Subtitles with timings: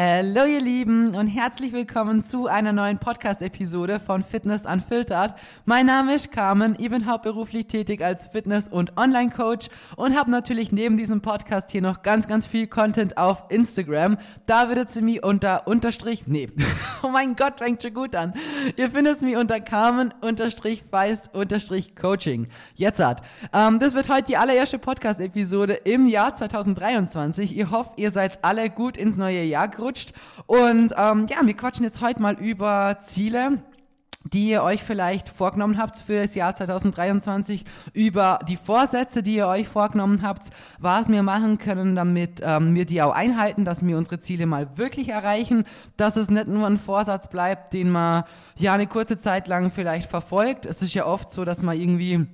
[0.00, 5.34] Hallo ihr Lieben und herzlich willkommen zu einer neuen Podcast-Episode von Fitness Unfiltered.
[5.64, 10.70] Mein Name ist Carmen, ich bin hauptberuflich tätig als Fitness- und Online-Coach und habe natürlich
[10.70, 14.18] neben diesem Podcast hier noch ganz, ganz viel Content auf Instagram.
[14.46, 16.48] Da findet ihr mich unter unterstrich, nee,
[17.02, 18.34] oh mein Gott, fängt schon gut an.
[18.76, 22.46] Ihr findet mich unter Carmen unterstrich Feist unterstrich Coaching.
[22.76, 23.22] Jetzt hat.
[23.52, 27.58] Ähm, das wird heute die allererste Podcast-Episode im Jahr 2023.
[27.58, 30.12] Ich hoffe, ihr seid alle gut ins neue Jahr gerutscht gerutscht.
[30.46, 33.62] Und ähm, ja, wir quatschen jetzt heute mal über Ziele
[34.32, 39.46] die ihr euch vielleicht vorgenommen habt für das Jahr 2023, über die Vorsätze, die ihr
[39.46, 43.96] euch vorgenommen habt, was wir machen können, damit ähm, wir die auch einhalten, dass wir
[43.96, 45.64] unsere Ziele mal wirklich erreichen,
[45.96, 48.24] dass es nicht nur ein Vorsatz bleibt, den man
[48.56, 50.66] ja eine kurze Zeit lang vielleicht verfolgt.
[50.66, 52.26] Es ist ja oft so, dass man irgendwie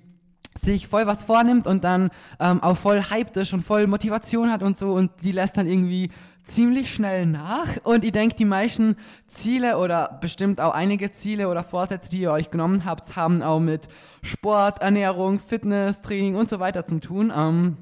[0.56, 4.62] sich voll was vornimmt und dann ähm, auch voll hyped ist und voll Motivation hat
[4.62, 6.10] und so und die lässt dann irgendwie
[6.44, 8.96] ziemlich schnell nach und ich denke, die meisten
[9.28, 13.60] Ziele oder bestimmt auch einige Ziele oder Vorsätze, die ihr euch genommen habt, haben auch
[13.60, 13.88] mit
[14.22, 17.32] Sport, Ernährung, Fitness, Training und so weiter zu tun.
[17.34, 17.76] Ähm,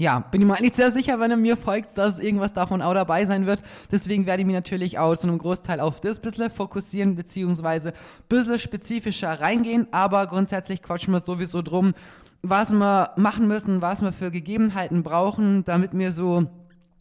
[0.00, 2.94] ja, bin ich mir eigentlich sehr sicher, wenn er mir folgt, dass irgendwas davon auch
[2.94, 3.62] dabei sein wird.
[3.92, 7.92] Deswegen werde ich mich natürlich auch zu einem Großteil auf das bisschen fokussieren, beziehungsweise
[8.26, 9.88] bisschen spezifischer reingehen.
[9.90, 11.92] Aber grundsätzlich quatschen wir sowieso drum,
[12.40, 16.46] was wir machen müssen, was wir für Gegebenheiten brauchen, damit wir so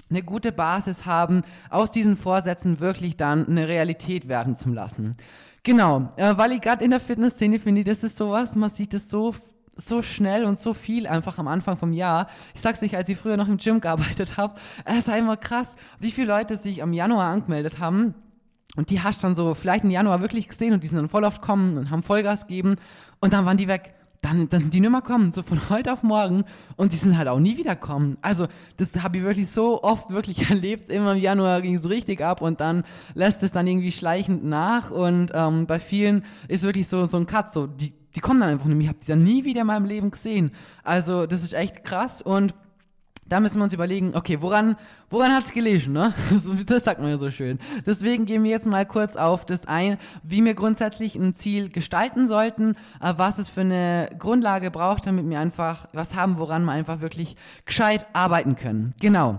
[0.09, 5.15] eine gute Basis haben, aus diesen Vorsätzen wirklich dann eine Realität werden zu lassen.
[5.63, 9.09] Genau, äh, weil ich gerade in der Fitnessszene finde, das ist sowas, man sieht es
[9.09, 9.35] so
[9.79, 12.27] so schnell und so viel einfach am Anfang vom Jahr.
[12.53, 15.75] Ich sag's euch, als ich früher noch im Gym gearbeitet habe, es ist einfach krass,
[15.99, 18.15] wie viele Leute sich am Januar angemeldet haben.
[18.75, 21.23] Und die hast dann so vielleicht im Januar wirklich gesehen und die sind dann voll
[21.23, 22.75] oft kommen und haben Vollgas gegeben
[23.19, 25.93] und dann waren die weg dann, dann sind die nicht mehr kommen, so von heute
[25.93, 26.43] auf morgen.
[26.75, 28.17] Und die sind halt auch nie wiederkommen.
[28.21, 30.89] Also, das habe ich wirklich so oft wirklich erlebt.
[30.89, 34.91] Immer im Januar ging es richtig ab und dann lässt es dann irgendwie schleichend nach.
[34.91, 38.49] Und ähm, bei vielen ist wirklich so, so ein Cut, so, die, die kommen dann
[38.49, 38.81] einfach nicht.
[38.81, 40.51] Ich habe die dann nie wieder in meinem Leben gesehen.
[40.83, 42.53] Also, das ist echt krass und
[43.29, 44.75] da müssen wir uns überlegen, okay, woran,
[45.09, 46.13] woran hat es gelesen, ne?
[46.65, 47.59] Das sagt man ja so schön.
[47.85, 52.27] Deswegen gehen wir jetzt mal kurz auf das ein, wie wir grundsätzlich ein Ziel gestalten
[52.27, 56.71] sollten, äh, was es für eine Grundlage braucht, damit wir einfach was haben, woran wir
[56.71, 57.35] einfach wirklich
[57.65, 58.93] gescheit arbeiten können.
[58.99, 59.37] Genau.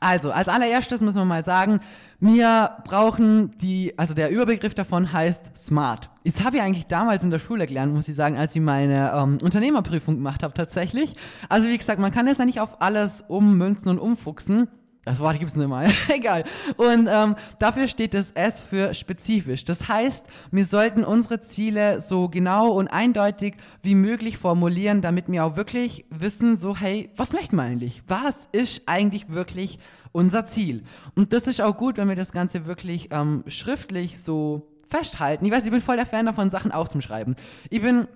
[0.00, 1.80] Also, als allererstes müssen wir mal sagen,
[2.20, 6.10] wir brauchen die, also der Überbegriff davon heißt Smart.
[6.24, 9.12] Jetzt habe ich eigentlich damals in der Schule gelernt, muss ich sagen, als ich meine
[9.14, 11.14] ähm, Unternehmerprüfung gemacht habe tatsächlich.
[11.48, 14.68] Also wie gesagt, man kann das ja nicht auf alles ummünzen und umfuchsen.
[15.08, 15.90] Das Wort gibt es nicht mal.
[16.08, 16.44] Egal.
[16.76, 19.64] Und ähm, dafür steht das S für spezifisch.
[19.64, 25.46] Das heißt, wir sollten unsere Ziele so genau und eindeutig wie möglich formulieren, damit wir
[25.46, 28.02] auch wirklich wissen, so hey, was möchten wir eigentlich?
[28.06, 29.78] Was ist eigentlich wirklich
[30.12, 30.84] unser Ziel?
[31.14, 35.46] Und das ist auch gut, wenn wir das Ganze wirklich ähm, schriftlich so festhalten.
[35.46, 37.34] Ich weiß, ich bin voll der Fan davon, Sachen aufzuschreiben.
[37.70, 38.08] Ich bin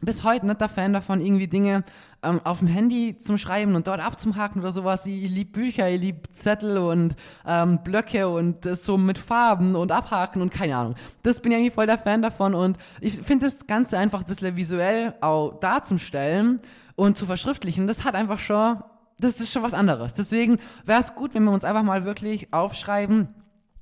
[0.00, 1.84] bis heute nicht der Fan davon, irgendwie Dinge
[2.22, 5.06] ähm, auf dem Handy zum Schreiben und dort abzuhaken oder sowas.
[5.06, 9.92] Ich liebe Bücher, ich liebe Zettel und ähm, Blöcke und das so mit Farben und
[9.92, 10.94] abhaken und keine Ahnung.
[11.22, 14.26] Das bin ich eigentlich voll der Fan davon und ich finde das Ganze einfach ein
[14.26, 16.60] bisschen visuell auch darzustellen
[16.94, 17.86] und zu verschriftlichen.
[17.86, 18.82] Das hat einfach schon,
[19.18, 20.14] das ist schon was anderes.
[20.14, 23.28] Deswegen wäre es gut, wenn wir uns einfach mal wirklich aufschreiben,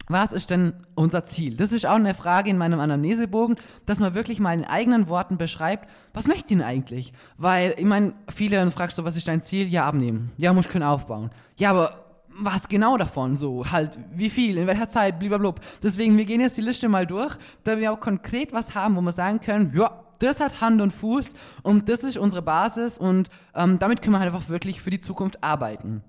[0.09, 1.57] was ist denn unser Ziel?
[1.57, 3.57] Das ist auch eine Frage in meinem Anamnesebogen,
[3.87, 7.13] dass man wirklich mal in eigenen Worten beschreibt, was möchte ich denn eigentlich?
[7.39, 9.67] Weil, ich meine, viele fragst du, was ist dein Ziel?
[9.67, 10.33] Ja, abnehmen.
[10.37, 11.31] Ja, muss ich können aufbauen.
[11.57, 12.05] Ja, aber
[12.37, 13.37] was genau davon?
[13.37, 15.55] So, halt, wie viel, in welcher Zeit, blablabla.
[15.83, 19.01] Deswegen, wir gehen jetzt die Liste mal durch, da wir auch konkret was haben, wo
[19.01, 23.29] wir sagen können, ja, das hat Hand und Fuß und das ist unsere Basis und
[23.55, 26.03] ähm, damit können wir halt einfach wirklich für die Zukunft arbeiten.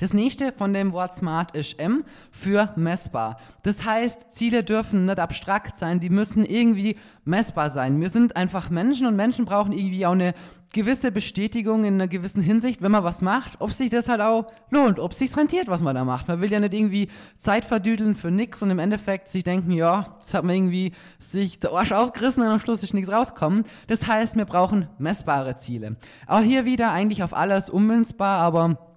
[0.00, 3.38] Das nächste von dem Wort smart ist M für messbar.
[3.62, 8.00] Das heißt, Ziele dürfen nicht abstrakt sein, die müssen irgendwie messbar sein.
[8.00, 10.32] Wir sind einfach Menschen und Menschen brauchen irgendwie auch eine
[10.72, 14.46] gewisse Bestätigung in einer gewissen Hinsicht, wenn man was macht, ob sich das halt auch
[14.70, 16.28] lohnt, ob sich rentiert, was man da macht.
[16.28, 20.16] Man will ja nicht irgendwie Zeit verdüdeln für nix und im Endeffekt sich denken, ja,
[20.18, 23.64] das hat man irgendwie sich der Arsch aufgerissen und am Schluss ist nichts rauskommen.
[23.86, 25.96] Das heißt, wir brauchen messbare Ziele.
[26.26, 28.89] Auch hier wieder eigentlich auf alles ummünzbar, aber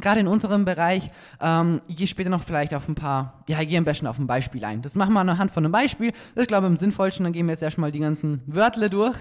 [0.00, 1.10] Gerade in unserem Bereich,
[1.40, 4.18] ähm, ich gehe später noch vielleicht auf ein paar, ja, ich gehe am besten auf
[4.18, 4.82] ein Beispiel ein.
[4.82, 6.12] Das machen wir anhand von einem Beispiel.
[6.34, 7.24] Das ist, glaube ich, am sinnvollsten.
[7.24, 9.16] Dann gehen wir jetzt erstmal die ganzen Wörter durch.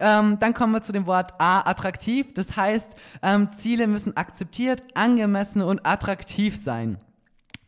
[0.00, 2.32] Ähm, dann kommen wir zu dem Wort A, attraktiv.
[2.34, 6.98] Das heißt, ähm, Ziele müssen akzeptiert, angemessen und attraktiv sein.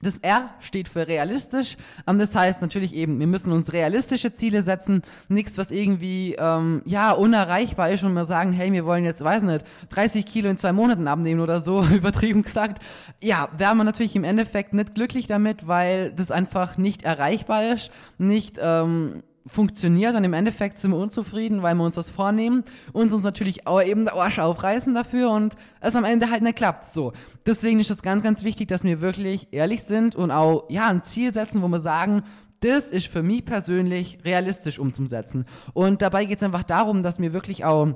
[0.06, 1.76] Das R steht für realistisch.
[2.06, 5.02] Ähm, das heißt natürlich eben, wir müssen uns realistische Ziele setzen.
[5.28, 9.42] Nichts, was irgendwie, ähm, ja, unerreichbar ist und wir sagen, hey, wir wollen jetzt, weiß
[9.42, 12.80] nicht, 30 Kilo in zwei Monaten abnehmen oder so, übertrieben gesagt.
[13.20, 17.90] Ja, wären wir natürlich im Endeffekt nicht glücklich damit, weil das einfach nicht erreichbar ist,
[18.16, 23.12] nicht, ähm, funktioniert und im Endeffekt sind wir unzufrieden, weil wir uns was vornehmen, uns
[23.12, 26.88] uns natürlich auch eben der Arsch aufreißen dafür und es am Ende halt nicht klappt.
[26.88, 27.12] So.
[27.44, 31.04] Deswegen ist es ganz, ganz wichtig, dass wir wirklich ehrlich sind und auch, ja, ein
[31.04, 32.22] Ziel setzen, wo wir sagen,
[32.60, 35.44] das ist für mich persönlich realistisch umzusetzen.
[35.74, 37.94] Und dabei geht es einfach darum, dass wir wirklich auch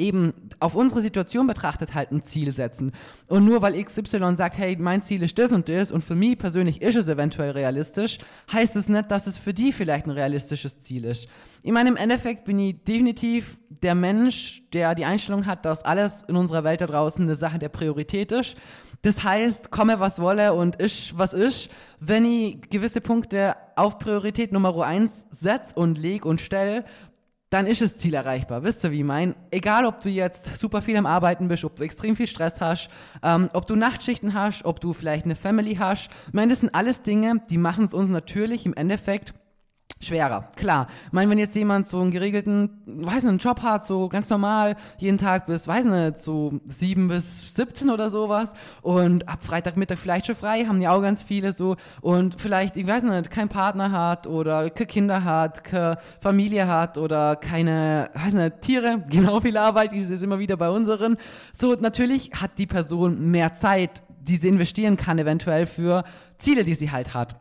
[0.00, 2.92] eben auf unsere Situation betrachtet halt ein Ziel setzen.
[3.28, 6.38] Und nur weil XY sagt, hey, mein Ziel ist das und das und für mich
[6.38, 8.18] persönlich ist es eventuell realistisch,
[8.52, 11.28] heißt es nicht, dass es für die vielleicht ein realistisches Ziel ist.
[11.62, 16.22] Ich meine, im Endeffekt bin ich definitiv der Mensch, der die Einstellung hat, dass alles
[16.26, 18.56] in unserer Welt da draußen eine Sache der Priorität ist.
[19.02, 21.68] Das heißt, komme was wolle und isch was isch.
[22.00, 26.84] Wenn ich gewisse Punkte auf Priorität Nummer eins setze und leg und stelle,
[27.50, 28.62] dann ist das Ziel erreichbar.
[28.62, 29.34] Wisst ihr, wie ich meine?
[29.50, 32.88] Egal, ob du jetzt super viel am Arbeiten bist, ob du extrem viel Stress hast,
[33.24, 36.10] ähm, ob du Nachtschichten hast, ob du vielleicht eine Family hast.
[36.28, 39.34] Ich meine, das sind alles Dinge, die machen es uns natürlich im Endeffekt
[40.02, 40.50] schwerer.
[40.56, 40.88] Klar.
[41.06, 44.30] Ich meine, wenn jetzt jemand so einen geregelten, weiß nicht, einen Job hat, so ganz
[44.30, 49.98] normal, jeden Tag bis, weiß nicht, so sieben bis 17 oder sowas und ab Freitagmittag
[49.98, 53.50] vielleicht schon frei, haben ja auch ganz viele so und vielleicht, ich weiß nicht, keinen
[53.50, 59.40] Partner hat oder keine Kinder hat, keine Familie hat oder keine, weiß nicht, Tiere, genau
[59.40, 61.18] viel Arbeit, die ist immer wieder bei unseren.
[61.52, 66.04] So, natürlich hat die Person mehr Zeit, die sie investieren kann eventuell für
[66.38, 67.36] Ziele, die sie halt hat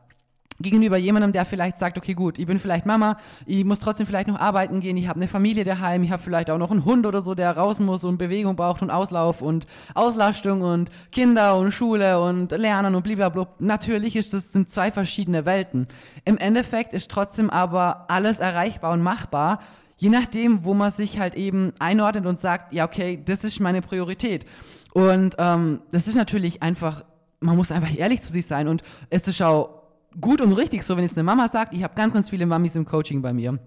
[0.60, 3.16] gegenüber jemandem, der vielleicht sagt, okay, gut, ich bin vielleicht Mama,
[3.46, 6.50] ich muss trotzdem vielleicht noch arbeiten gehen, ich habe eine Familie daheim, ich habe vielleicht
[6.50, 9.68] auch noch einen Hund oder so, der raus muss und Bewegung braucht und Auslauf und
[9.96, 13.48] Auslastung und Kinder und Schule und Lernen und blablabla.
[13.60, 15.88] Natürlich ist das sind zwei verschiedene Welten.
[16.26, 19.60] Im Endeffekt ist trotzdem aber alles erreichbar und machbar,
[19.98, 23.82] je nachdem, wo man sich halt eben einordnet und sagt, ja, okay, das ist meine
[23.82, 24.46] Priorität.
[24.94, 27.04] Und ähm, das ist natürlich einfach,
[27.40, 29.79] man muss einfach ehrlich zu sich sein und es ist auch
[30.20, 32.76] gut und richtig so, wenn jetzt eine Mama sagt, ich habe ganz, ganz viele Mamis
[32.76, 33.60] im Coaching bei mir.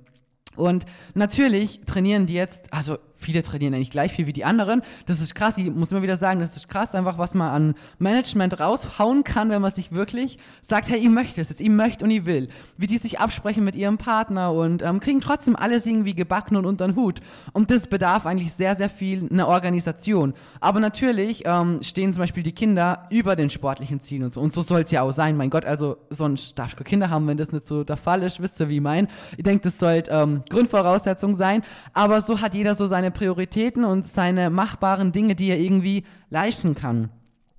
[0.56, 0.84] Und
[1.14, 4.82] natürlich trainieren die jetzt, also viele trainieren eigentlich gleich viel wie die anderen.
[5.06, 7.74] Das ist krass, ich muss immer wieder sagen, das ist krass, einfach was man an
[7.98, 12.10] Management raushauen kann, wenn man sich wirklich sagt, hey, ich möchte es, ich möchte und
[12.10, 12.48] ich will.
[12.76, 16.66] Wie die sich absprechen mit ihrem Partner und ähm, kriegen trotzdem alles irgendwie gebacken und
[16.66, 17.20] unter den Hut.
[17.52, 20.34] Und das bedarf eigentlich sehr, sehr viel einer Organisation.
[20.60, 24.40] Aber natürlich ähm, stehen zum Beispiel die Kinder über den sportlichen Zielen und so.
[24.40, 25.36] Und so soll es ja auch sein.
[25.36, 28.40] Mein Gott, also sonst darfst du Kinder haben, wenn das nicht so der Fall ist.
[28.40, 29.08] Wisst ihr, wie ich mein?
[29.36, 31.62] Ich denke, das sollte ähm, Grundvoraussetzung sein.
[31.92, 36.74] Aber so hat jeder so seine Prioritäten und seine machbaren Dinge, die er irgendwie leisten
[36.74, 37.10] kann.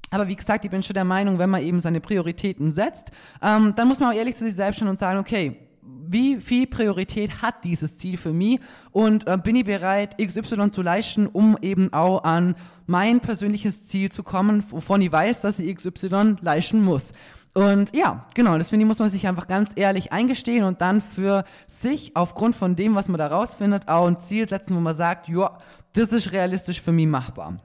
[0.10, 3.12] Aber wie gesagt, ich bin schon der Meinung, wenn man eben seine Prioritäten setzt,
[3.42, 6.68] ähm, dann muss man auch ehrlich zu sich selbst schauen und sagen, okay, wie viel
[6.68, 8.60] Priorität hat dieses Ziel für mich
[8.92, 12.56] und äh, bin ich bereit, XY zu leisten, um eben auch an
[12.86, 17.14] mein persönliches Ziel zu kommen, wovon ich weiß, dass ich XY leisten muss.
[17.54, 21.02] Und ja, genau, das finde ich, muss man sich einfach ganz ehrlich eingestehen und dann
[21.02, 24.96] für sich aufgrund von dem, was man da rausfindet, auch ein Ziel setzen, wo man
[24.96, 25.58] sagt, ja,
[25.94, 27.60] das ist realistisch für mich machbar.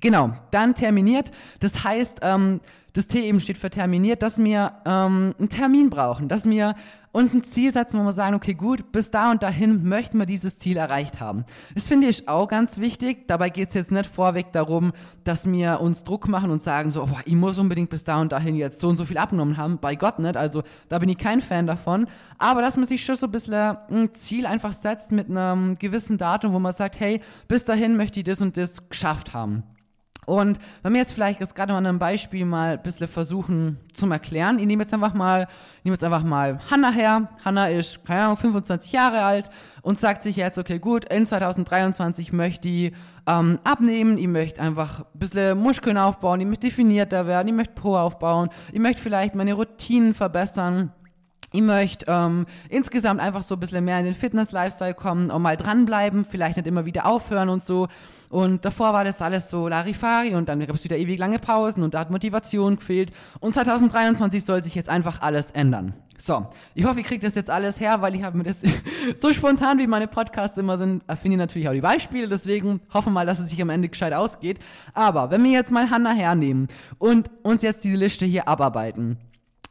[0.00, 1.30] Genau, dann terminiert.
[1.60, 2.60] Das heißt, ähm,
[2.92, 6.74] das T eben steht für terminiert, dass wir ähm, einen Termin brauchen, dass wir
[7.12, 10.26] uns ein Ziel setzen, wo wir sagen, okay, gut, bis da und dahin möchten wir
[10.26, 11.44] dieses Ziel erreicht haben.
[11.74, 13.28] Das finde ich auch ganz wichtig.
[13.28, 14.92] Dabei geht es jetzt nicht vorweg darum,
[15.24, 18.32] dass wir uns Druck machen und sagen so, boah, ich muss unbedingt bis da und
[18.32, 19.78] dahin jetzt so und so viel abgenommen haben.
[19.78, 20.38] Bei Gott nicht.
[20.38, 22.06] Also da bin ich kein Fan davon.
[22.38, 26.16] Aber dass man sich schon so ein bisschen ein Ziel einfach setzt mit einem gewissen
[26.16, 29.64] Datum, wo man sagt, hey, bis dahin möchte ich das und das geschafft haben.
[30.24, 33.78] Und wenn wir jetzt vielleicht jetzt gerade mal an einem Beispiel mal ein bisschen versuchen
[33.92, 35.48] zu erklären, ich nehme jetzt einfach mal,
[35.82, 37.28] nehme jetzt einfach mal Hanna her.
[37.44, 39.50] Hanna ist, keine Ahnung, 25 Jahre alt
[39.82, 42.92] und sagt sich jetzt, okay, gut, in 2023 möchte ich
[43.26, 47.74] ähm, abnehmen, ich möchte einfach ein bisschen Muskeln aufbauen, ich möchte definierter werden, ich möchte
[47.74, 50.92] Po aufbauen, ich möchte vielleicht meine Routinen verbessern.
[51.52, 55.56] Ich möchte ähm, insgesamt einfach so ein bisschen mehr in den Fitness-Lifestyle kommen und mal
[55.56, 57.88] dranbleiben, vielleicht nicht immer wieder aufhören und so.
[58.30, 61.82] Und davor war das alles so Larifari und dann gab es wieder ewig lange Pausen
[61.82, 63.12] und da hat Motivation gefehlt.
[63.40, 65.92] Und 2023 soll sich jetzt einfach alles ändern.
[66.18, 68.60] So, ich hoffe, ihr kriegt das jetzt alles her, weil ich habe mir das
[69.16, 73.26] so spontan, wie meine Podcasts immer sind, erfinde natürlich auch die Beispiele, deswegen hoffe mal,
[73.26, 74.58] dass es sich am Ende gescheit ausgeht.
[74.94, 76.68] Aber wenn wir jetzt mal Hannah hernehmen
[76.98, 79.18] und uns jetzt diese Liste hier abarbeiten,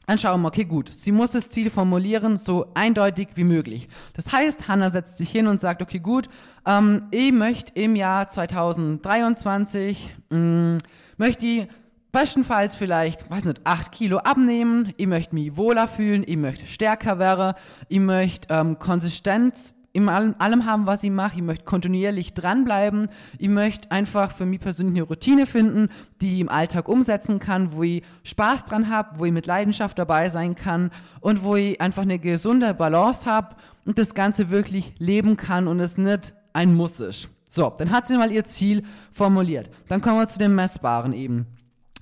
[0.08, 3.88] dann schauen wir, okay, gut, sie muss das Ziel formulieren, so eindeutig wie möglich.
[4.14, 6.28] Das heißt, Hannah setzt sich hin und sagt, okay, gut,
[6.66, 10.78] ähm, ich möchte im Jahr 2023, mh, mm,
[11.18, 11.68] möchte ich
[12.12, 17.20] bestenfalls vielleicht, weiß nicht, 8 Kilo abnehmen, ich möchte mich wohler fühlen, ich möchte stärker
[17.20, 17.54] werden,
[17.88, 21.36] ich möchte ähm, Konsistenz in allem, allem haben, was ich mache.
[21.36, 23.10] Ich möchte kontinuierlich dranbleiben.
[23.38, 25.90] Ich möchte einfach für mich persönlich eine Routine finden,
[26.22, 30.00] die ich im Alltag umsetzen kann, wo ich Spaß dran habe, wo ich mit Leidenschaft
[30.00, 33.56] dabei sein kann und wo ich einfach eine gesunde Balance habe
[33.86, 37.30] und das Ganze wirklich leben kann und es nicht ein Muss ist.
[37.50, 39.70] So, dann hat sie mal ihr Ziel formuliert.
[39.90, 41.48] Dann kommen wir zu dem Messbaren eben.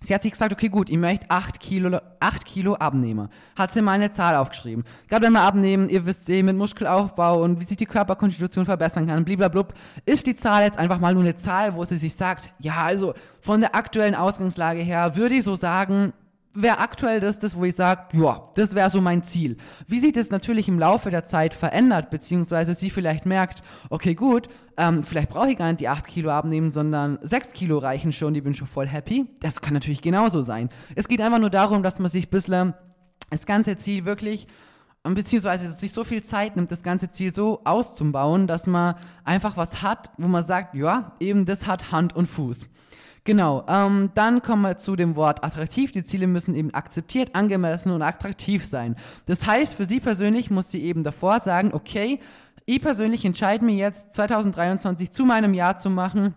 [0.01, 3.29] Sie hat sich gesagt, okay, gut, ich möchte 8 Kilo, 8 Kilo abnehmen.
[3.55, 4.85] Hat sie mal eine Zahl aufgeschrieben.
[5.07, 9.07] Gerade wenn wir abnehmen, ihr wisst eh, mit Muskelaufbau und wie sich die Körperkonstitution verbessern
[9.07, 9.65] kann, blablabla,
[10.05, 13.13] ist die Zahl jetzt einfach mal nur eine Zahl, wo sie sich sagt, ja, also
[13.41, 16.13] von der aktuellen Ausgangslage her würde ich so sagen,
[16.53, 19.57] wäre aktuell das, das, wo ich sage, ja, das wäre so mein Ziel.
[19.87, 24.49] Wie sich das natürlich im Laufe der Zeit verändert, beziehungsweise sie vielleicht merkt, okay, gut,
[24.77, 28.33] ähm, vielleicht brauche ich gar nicht die 8 Kilo abnehmen, sondern 6 Kilo reichen schon,
[28.33, 29.27] die bin schon voll happy.
[29.41, 30.69] Das kann natürlich genauso sein.
[30.95, 32.73] Es geht einfach nur darum, dass man sich ein bisschen
[33.29, 34.47] das ganze Ziel wirklich
[35.05, 39.55] ähm, beziehungsweise sich so viel Zeit nimmt, das ganze Ziel so auszubauen, dass man einfach
[39.55, 42.65] was hat, wo man sagt, ja, eben das hat Hand und Fuß.
[43.29, 45.91] Genau, ähm, dann kommen wir zu dem Wort attraktiv.
[45.91, 48.95] Die Ziele müssen eben akzeptiert, angemessen und attraktiv sein.
[49.27, 52.19] Das heißt, für Sie persönlich muss sie eben davor sagen, okay,
[52.65, 56.33] ich persönlich entscheide mich jetzt 2023 zu meinem Jahr zu machen,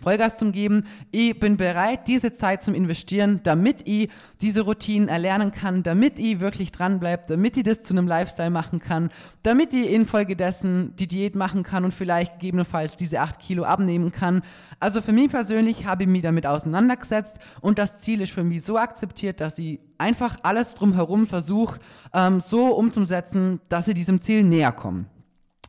[0.00, 0.84] Vollgas zum Geben.
[1.10, 6.40] Ich bin bereit, diese Zeit zum Investieren, damit ich diese Routinen erlernen kann, damit ich
[6.40, 9.10] wirklich dranbleibe, damit ich das zu einem Lifestyle machen kann,
[9.42, 14.42] damit ich infolgedessen die Diät machen kann und vielleicht gegebenenfalls diese acht Kilo abnehmen kann.
[14.78, 18.62] Also für mich persönlich habe ich mich damit auseinandergesetzt und das Ziel ist für mich
[18.62, 21.78] so akzeptiert, dass ich einfach alles drumherum versuche,
[22.14, 25.04] ähm, so umzusetzen, dass ich diesem Ziel näher komme.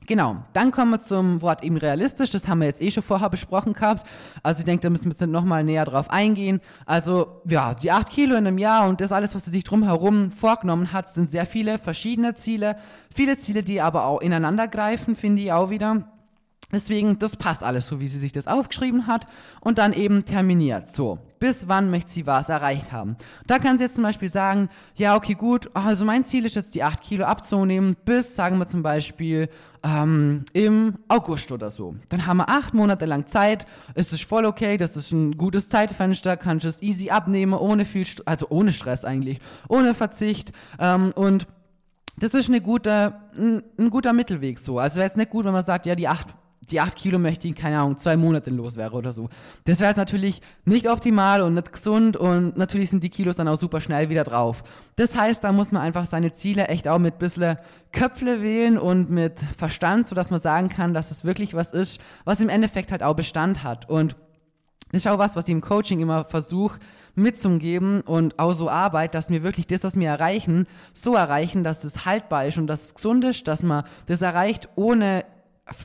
[0.07, 2.31] Genau, dann kommen wir zum Wort eben realistisch.
[2.31, 4.05] Das haben wir jetzt eh schon vorher besprochen gehabt.
[4.41, 6.59] Also ich denke, da müssen wir noch mal näher drauf eingehen.
[6.85, 10.31] Also ja, die acht Kilo in einem Jahr und das alles, was sie sich drumherum
[10.31, 12.77] vorgenommen hat, sind sehr viele verschiedene Ziele.
[13.13, 16.03] Viele Ziele, die aber auch ineinander greifen, finde ich auch wieder.
[16.71, 19.27] Deswegen, das passt alles so, wie sie sich das aufgeschrieben hat
[19.59, 20.89] und dann eben terminiert.
[20.89, 23.17] So, bis wann möchte sie was erreicht haben?
[23.47, 26.75] Da kann sie jetzt zum Beispiel sagen, ja, okay, gut, also mein Ziel ist jetzt
[26.75, 29.49] die 8 Kilo abzunehmen bis, sagen wir zum Beispiel,
[29.83, 31.95] ähm, im August oder so.
[32.09, 35.69] Dann haben wir acht Monate lang Zeit, es ist voll okay, das ist ein gutes
[35.69, 41.11] Zeitfenster, kannst es easy abnehmen, ohne viel, St also ohne Stress eigentlich, ohne Verzicht ähm,
[41.15, 41.47] und
[42.17, 44.77] das ist eine gute, ein, ein guter Mittelweg so.
[44.77, 46.27] Also wäre jetzt nicht gut, wenn man sagt, ja, die acht
[46.71, 49.29] die 8 Kilo möchte ich, keine Ahnung, zwei Monate los wäre oder so.
[49.65, 53.47] Das wäre jetzt natürlich nicht optimal und nicht gesund und natürlich sind die Kilos dann
[53.47, 54.63] auch super schnell wieder drauf.
[54.95, 57.57] Das heißt, da muss man einfach seine Ziele echt auch mit bisschen
[57.91, 62.39] Köpfle wählen und mit Verstand, sodass man sagen kann, dass es wirklich was ist, was
[62.39, 63.89] im Endeffekt halt auch Bestand hat.
[63.89, 64.15] Und
[64.91, 66.79] das ist auch was, was ich im Coaching immer versuche
[67.15, 71.83] mitzugeben und auch so Arbeit, dass wir wirklich das, was wir erreichen, so erreichen, dass
[71.83, 75.25] es haltbar ist und dass es gesund ist, dass man das erreicht, ohne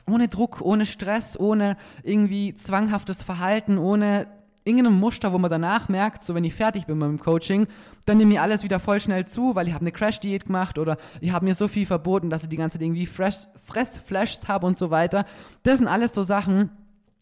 [0.09, 4.27] ohne Druck, ohne Stress, ohne irgendwie zwanghaftes Verhalten, ohne
[4.63, 7.67] irgendeinem Muster, wo man danach merkt, so wenn ich fertig bin mit dem Coaching,
[8.05, 10.97] dann nehme ich alles wieder voll schnell zu, weil ich habe eine Crash-Diät gemacht oder
[11.21, 14.77] ich habe mir so viel verboten, dass ich die ganze Zeit irgendwie Fressflashs habe und
[14.77, 15.25] so weiter.
[15.63, 16.69] Das sind alles so Sachen,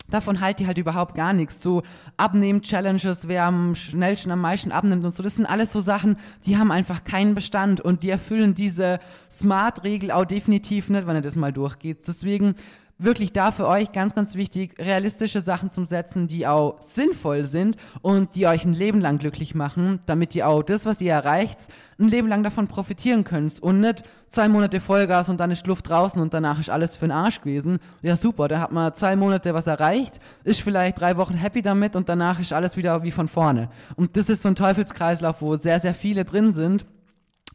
[0.09, 1.61] davon halte ich halt überhaupt gar nichts.
[1.61, 1.83] So
[2.17, 6.57] Abnehmen-Challenges, wer am schnellsten, am meisten abnimmt und so, das sind alles so Sachen, die
[6.57, 8.99] haben einfach keinen Bestand und die erfüllen diese
[9.31, 12.07] Smart-Regel auch definitiv nicht, wenn ihr das mal durchgeht.
[12.07, 12.55] Deswegen
[12.97, 17.75] wirklich da für euch ganz, ganz wichtig, realistische Sachen zum Setzen, die auch sinnvoll sind
[18.01, 21.57] und die euch ein Leben lang glücklich machen, damit ihr auch das, was ihr erreicht,
[21.99, 25.89] ein Leben lang davon profitieren könnt und nicht zwei Monate Vollgas und dann ist Luft
[25.89, 27.79] draußen und danach ist alles für den Arsch gewesen.
[28.01, 31.95] Ja, super, da hat man zwei Monate was erreicht, ist vielleicht drei Wochen happy damit
[31.95, 33.69] und danach ist alles wieder wie von vorne.
[33.95, 36.85] Und das ist so ein Teufelskreislauf, wo sehr, sehr viele drin sind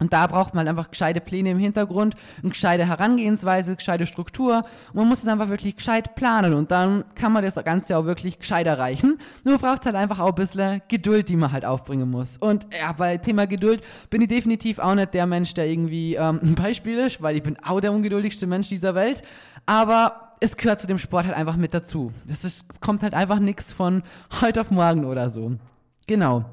[0.01, 4.63] und da braucht man einfach gescheite Pläne im Hintergrund, eine gescheite Herangehensweise, gescheite Struktur.
[4.89, 8.07] Und man muss es einfach wirklich gescheit planen und dann kann man das Ganze auch
[8.07, 9.19] wirklich gescheit erreichen.
[9.45, 12.39] Nur braucht es halt einfach auch ein bisschen Geduld, die man halt aufbringen muss.
[12.39, 16.41] Und ja, bei Thema Geduld bin ich definitiv auch nicht der Mensch, der irgendwie ähm,
[16.43, 19.23] ein Beispiel ist, weil ich bin auch der ungeduldigste Mensch dieser Welt.
[19.67, 22.13] Aber es gehört zu dem Sport halt einfach mit dazu.
[22.27, 24.03] Ist, kommt halt einfach nichts von
[24.41, 25.53] heute auf morgen oder so.
[26.07, 26.47] Genau.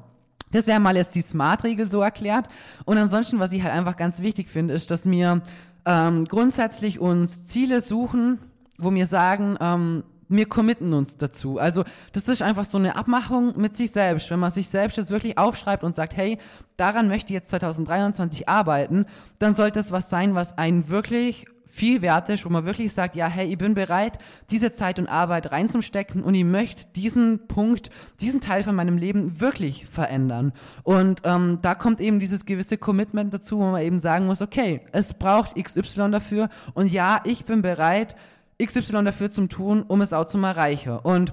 [0.50, 2.48] Das wäre mal jetzt die Smart-Regel so erklärt.
[2.84, 5.42] Und ansonsten, was ich halt einfach ganz wichtig finde, ist, dass wir
[5.84, 8.38] ähm, grundsätzlich uns Ziele suchen,
[8.78, 11.58] wo wir sagen, ähm, wir committen uns dazu.
[11.58, 14.30] Also das ist einfach so eine Abmachung mit sich selbst.
[14.30, 16.38] Wenn man sich selbst jetzt wirklich aufschreibt und sagt, hey,
[16.76, 19.06] daran möchte ich jetzt 2023 arbeiten,
[19.38, 21.46] dann sollte es was sein, was einen wirklich
[21.78, 24.18] viel wert ist, wo man wirklich sagt, ja, hey, ich bin bereit,
[24.50, 29.40] diese Zeit und Arbeit reinzustecken und ich möchte diesen Punkt, diesen Teil von meinem Leben
[29.40, 30.52] wirklich verändern.
[30.82, 34.80] Und ähm, da kommt eben dieses gewisse Commitment dazu, wo man eben sagen muss, okay,
[34.90, 38.16] es braucht XY dafür und ja, ich bin bereit,
[38.60, 40.98] XY dafür zu tun, um es auch zu erreichen.
[40.98, 41.32] Und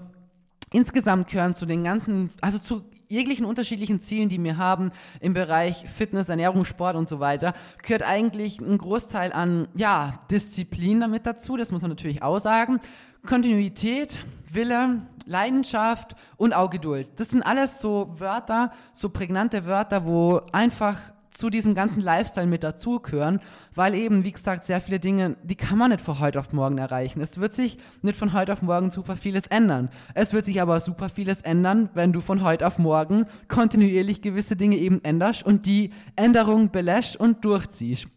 [0.71, 5.85] insgesamt gehören zu den ganzen, also zu jeglichen unterschiedlichen Zielen, die wir haben im Bereich
[5.89, 11.57] Fitness, Ernährung, Sport und so weiter, gehört eigentlich ein Großteil an, ja, Disziplin damit dazu.
[11.57, 12.79] Das muss man natürlich auch sagen.
[13.25, 14.19] Kontinuität,
[14.51, 17.07] Wille, Leidenschaft und auch Geduld.
[17.15, 20.99] Das sind alles so Wörter, so prägnante Wörter, wo einfach
[21.35, 23.39] zu diesem ganzen Lifestyle mit dazugehören,
[23.75, 26.77] weil eben, wie gesagt, sehr viele Dinge, die kann man nicht von heute auf morgen
[26.77, 27.21] erreichen.
[27.21, 29.89] Es wird sich nicht von heute auf morgen super vieles ändern.
[30.13, 34.55] Es wird sich aber super vieles ändern, wenn du von heute auf morgen kontinuierlich gewisse
[34.55, 38.07] Dinge eben änderst und die Änderung belässt und durchziehst.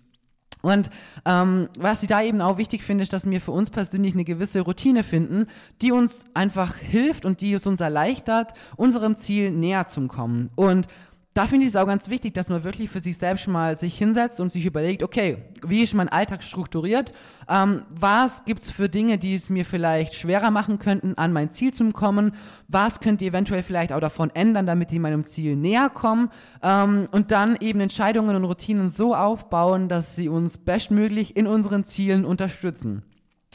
[0.63, 0.91] Und
[1.25, 4.25] ähm, was ich da eben auch wichtig finde, ist, dass wir für uns persönlich eine
[4.25, 5.47] gewisse Routine finden,
[5.83, 10.51] die uns einfach hilft und die es uns erleichtert, unserem Ziel näher zu kommen.
[10.57, 10.89] Und
[11.39, 13.97] da finde ich es auch ganz wichtig, dass man wirklich für sich selbst mal sich
[13.97, 17.13] hinsetzt und sich überlegt, okay, wie ist mein Alltag strukturiert?
[17.49, 21.53] Ähm, was gibt es für Dinge, die es mir vielleicht schwerer machen könnten, an mein
[21.53, 22.33] Ziel zu kommen?
[22.67, 26.31] Was könnt ihr eventuell vielleicht auch davon ändern, damit die meinem Ziel näher kommen?
[26.61, 31.85] Ähm, und dann eben Entscheidungen und Routinen so aufbauen, dass sie uns bestmöglich in unseren
[31.85, 33.05] Zielen unterstützen.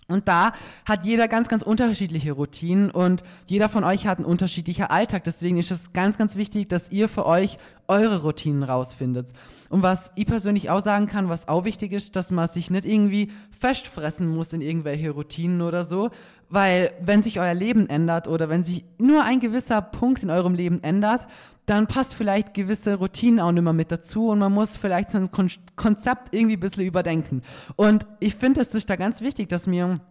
[0.07, 0.51] Und da
[0.86, 5.24] hat jeder ganz, ganz unterschiedliche Routinen und jeder von euch hat einen unterschiedlichen Alltag.
[5.24, 7.57] Deswegen ist es ganz, ganz wichtig, dass ihr für euch
[7.88, 9.31] eure Routinen rausfindet.
[9.69, 12.86] Und was ich persönlich auch sagen kann, was auch wichtig ist, dass man sich nicht
[12.86, 16.10] irgendwie festfressen muss in irgendwelche Routinen oder so.
[16.50, 20.53] Weil wenn sich euer Leben ändert oder wenn sich nur ein gewisser Punkt in eurem
[20.53, 21.25] Leben ändert,
[21.65, 25.29] dann passt vielleicht gewisse Routinen auch nicht mehr mit dazu und man muss vielleicht sein
[25.75, 27.41] Konzept irgendwie ein bisschen überdenken.
[27.75, 30.01] Und ich finde, es ist da ganz wichtig, dass wir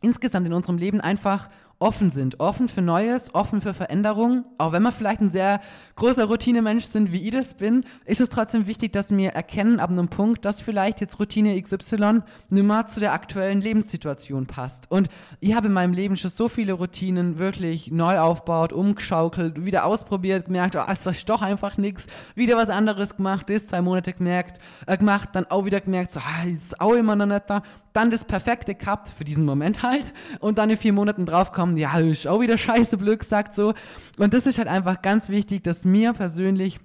[0.00, 1.48] insgesamt in unserem Leben einfach
[1.80, 4.44] offen sind, offen für Neues, offen für Veränderungen.
[4.58, 5.60] Auch wenn wir vielleicht ein sehr
[5.94, 9.90] großer Routinemensch sind, wie ich das bin, ist es trotzdem wichtig, dass wir erkennen ab
[9.90, 14.90] einem Punkt, dass vielleicht jetzt Routine XY nicht mehr zu der aktuellen Lebenssituation passt.
[14.90, 15.08] Und
[15.38, 20.46] ich habe in meinem Leben schon so viele Routinen wirklich neu aufgebaut, umgeschaukelt, wieder ausprobiert,
[20.46, 24.60] gemerkt, oh, das ist doch einfach nichts, wieder was anderes gemacht, ist zwei Monate gemerkt,
[24.86, 27.62] äh, gemacht, dann auch wieder gemerkt, so, ah, ist auch immer noch nicht da
[27.98, 31.98] dann das Perfekte gehabt für diesen Moment halt und dann in vier Monaten draufkommen, ja,
[31.98, 33.74] ist auch wieder scheiße Glück, sagt so.
[34.16, 36.78] Und das ist halt einfach ganz wichtig, dass mir persönlich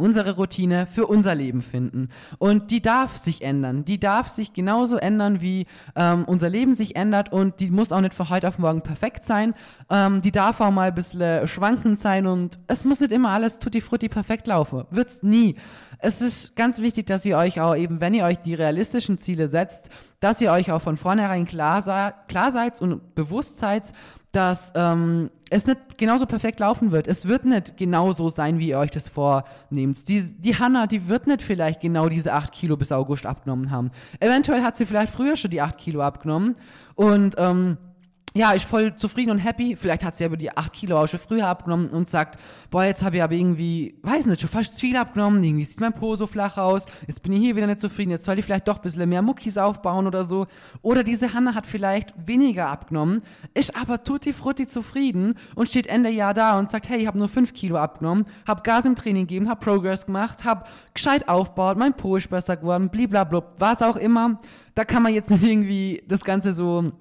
[0.00, 2.08] unsere Routine für unser Leben finden.
[2.38, 3.84] Und die darf sich ändern.
[3.84, 7.32] Die darf sich genauso ändern, wie ähm, unser Leben sich ändert.
[7.32, 9.54] Und die muss auch nicht von heute auf morgen perfekt sein.
[9.90, 12.26] Ähm, die darf auch mal ein bisschen schwankend sein.
[12.26, 14.84] Und es muss nicht immer alles tutti frutti perfekt laufen.
[14.90, 15.56] Wird's nie.
[15.98, 19.48] Es ist ganz wichtig, dass ihr euch auch eben, wenn ihr euch die realistischen Ziele
[19.48, 21.82] setzt, dass ihr euch auch von vornherein klar,
[22.26, 23.92] klar seid und bewusst seid,
[24.32, 27.08] dass ähm, es nicht genauso perfekt laufen wird.
[27.08, 30.08] Es wird nicht genauso sein, wie ihr euch das vornehmt.
[30.08, 33.90] Die, die Hanna, die wird nicht vielleicht genau diese acht Kilo bis August abgenommen haben.
[34.20, 36.54] Eventuell hat sie vielleicht früher schon die acht Kilo abgenommen
[36.94, 37.78] und ähm,
[38.32, 39.74] ja, ich voll zufrieden und happy.
[39.74, 42.38] Vielleicht hat sie aber die 8 Kilo auch schon früher abgenommen und sagt,
[42.70, 45.92] boah, jetzt habe ich aber irgendwie, weiß nicht, schon fast viel abgenommen, irgendwie sieht mein
[45.92, 48.68] Po so flach aus, jetzt bin ich hier wieder nicht zufrieden, jetzt soll ich vielleicht
[48.68, 50.46] doch ein bisschen mehr Muckis aufbauen oder so.
[50.82, 53.22] Oder diese Hanna hat vielleicht weniger abgenommen,
[53.54, 57.18] ist aber tutti frutti zufrieden und steht Ende Jahr da und sagt, hey, ich habe
[57.18, 60.64] nur 5 Kilo abgenommen, habe Gas im Training gegeben, habe Progress gemacht, habe
[60.94, 64.40] gescheit aufgebaut, mein Po ist besser geworden, bliblablub, was auch immer.
[64.76, 66.92] Da kann man jetzt nicht irgendwie das Ganze so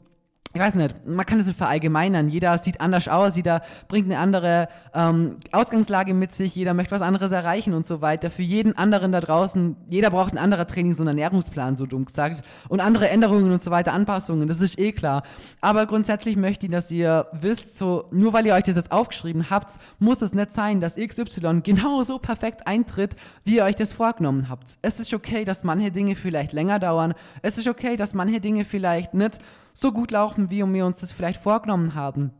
[0.51, 2.27] ich weiß nicht, man kann das nicht verallgemeinern.
[2.27, 7.03] Jeder sieht anders aus, jeder bringt eine andere ähm, Ausgangslage mit sich, jeder möchte was
[7.03, 8.31] anderes erreichen und so weiter.
[8.31, 12.41] Für jeden anderen da draußen, jeder braucht einen anderen Trainings- und Ernährungsplan, so dumm gesagt.
[12.67, 15.21] Und andere Änderungen und so weiter, Anpassungen, das ist eh klar.
[15.61, 19.51] Aber grundsätzlich möchte ich, dass ihr wisst, so, nur weil ihr euch das jetzt aufgeschrieben
[19.51, 24.49] habt, muss es nicht sein, dass XY genauso perfekt eintritt, wie ihr euch das vorgenommen
[24.49, 24.67] habt.
[24.81, 27.13] Es ist okay, dass manche Dinge vielleicht länger dauern.
[27.43, 29.37] Es ist okay, dass manche Dinge vielleicht nicht
[29.73, 32.31] so gut laufen, wie wir uns das vielleicht vorgenommen haben.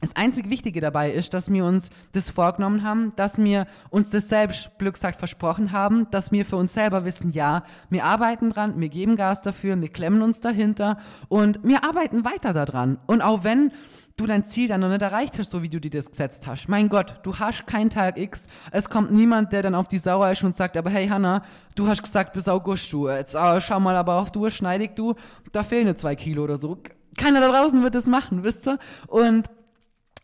[0.00, 4.28] Das einzig Wichtige dabei ist, dass wir uns das vorgenommen haben, dass wir uns das
[4.28, 8.78] selbst, Glück sagt, versprochen haben, dass wir für uns selber wissen, ja, wir arbeiten dran,
[8.78, 12.98] wir geben Gas dafür, wir klemmen uns dahinter und wir arbeiten weiter daran.
[13.06, 13.72] Und auch wenn
[14.16, 16.68] du dein Ziel dann noch nicht erreicht hast, so wie du dir das gesetzt hast.
[16.68, 18.44] Mein Gott, du hast keinen Tag X.
[18.70, 21.42] Es kommt niemand, der dann auf die Sauer ist und sagt, aber hey Hanna,
[21.74, 23.08] du hast gesagt bis August du.
[23.08, 25.14] Jetzt äh, schau mal aber auf du, schneidig du,
[25.52, 26.78] da fehlen zwei Kilo oder so.
[27.18, 28.78] Keiner da draußen wird das machen, wisst ihr?
[29.06, 29.50] Und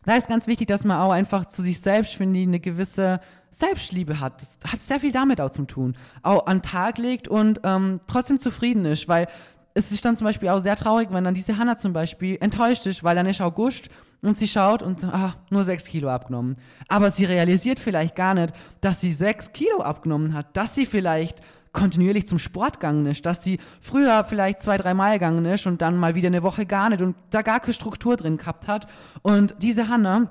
[0.05, 3.19] da ist ganz wichtig, dass man auch einfach zu sich selbst, finde ich, eine gewisse
[3.51, 4.41] Selbstliebe hat.
[4.41, 5.95] Das hat sehr viel damit auch zu tun.
[6.23, 9.27] Auch an Tag legt und ähm, trotzdem zufrieden ist, weil
[9.73, 12.85] es ist dann zum Beispiel auch sehr traurig, wenn dann diese Hanna zum Beispiel enttäuscht
[12.85, 13.89] ist, weil dann ist August
[14.21, 16.55] und sie schaut und ah, nur sechs Kilo abgenommen.
[16.87, 21.41] Aber sie realisiert vielleicht gar nicht, dass sie sechs Kilo abgenommen hat, dass sie vielleicht
[21.73, 25.81] kontinuierlich zum Sport gegangen ist, dass sie früher vielleicht zwei, drei Mal gegangen ist und
[25.81, 28.87] dann mal wieder eine Woche gar nicht und da gar keine Struktur drin gehabt hat.
[29.23, 30.29] Und diese Hanna,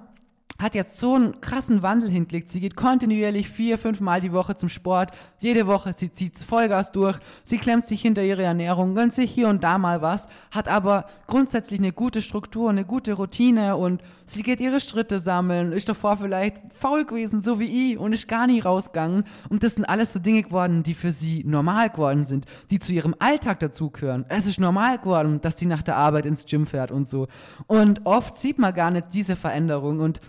[0.62, 2.48] hat jetzt so einen krassen Wandel hingelegt.
[2.48, 5.10] Sie geht kontinuierlich vier, fünf Mal die Woche zum Sport.
[5.40, 7.18] Jede Woche, sie zieht Vollgas durch.
[7.42, 11.06] Sie klemmt sich hinter ihre Ernährung, gönnt sich hier und da mal was, hat aber
[11.26, 16.16] grundsätzlich eine gute Struktur, eine gute Routine und sie geht ihre Schritte sammeln, ist davor
[16.16, 19.24] vielleicht faul gewesen, so wie ich, und ist gar nie rausgegangen.
[19.48, 22.92] Und das sind alles so Dinge geworden, die für sie normal geworden sind, die zu
[22.92, 24.24] ihrem Alltag dazugehören.
[24.28, 27.26] Es ist normal geworden, dass sie nach der Arbeit ins Gym fährt und so.
[27.66, 30.20] Und oft sieht man gar nicht diese Veränderung und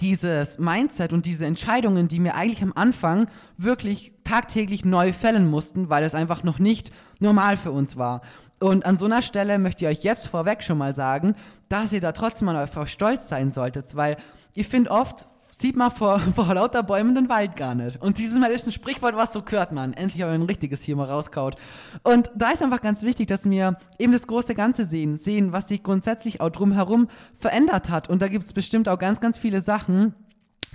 [0.00, 5.88] dieses Mindset und diese Entscheidungen, die mir eigentlich am Anfang wirklich tagtäglich neu fällen mussten,
[5.88, 8.20] weil es einfach noch nicht normal für uns war.
[8.58, 11.34] Und an so einer Stelle möchte ich euch jetzt vorweg schon mal sagen,
[11.68, 14.16] dass ihr da trotzdem mal einfach stolz sein solltet, weil
[14.54, 15.26] ich finde oft
[15.58, 18.00] sieht man vor, vor lauter Bäumen den Wald gar nicht.
[18.00, 19.92] Und dieses Mal ist ein Sprichwort, was so gehört man.
[19.92, 21.56] Endlich habe ich ein richtiges hier mal rauskaut.
[22.02, 25.68] Und da ist einfach ganz wichtig, dass wir eben das große Ganze sehen, sehen, was
[25.68, 28.08] sich grundsätzlich auch drumherum verändert hat.
[28.08, 30.14] Und da gibt es bestimmt auch ganz, ganz viele Sachen,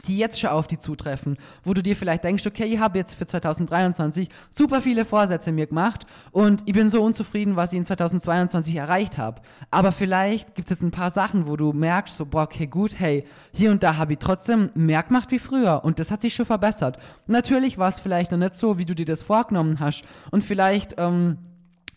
[0.06, 3.14] die jetzt schon auf die zutreffen, wo du dir vielleicht denkst, okay, ich habe jetzt
[3.14, 7.86] für 2023 super viele Vorsätze mir gemacht und ich bin so unzufrieden, was ich in
[7.86, 9.42] 2022 erreicht habe.
[9.70, 12.98] Aber vielleicht gibt es jetzt ein paar Sachen, wo du merkst, so, boah, okay, gut,
[12.98, 16.34] hey, hier und da habe ich trotzdem mehr gemacht wie früher und das hat sich
[16.34, 16.98] schon verbessert.
[17.28, 20.96] Natürlich war es vielleicht noch nicht so, wie du dir das vorgenommen hast und vielleicht,
[20.98, 21.38] ähm,